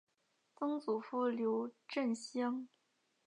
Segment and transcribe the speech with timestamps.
[0.55, 2.67] 曾祖父刘震乡。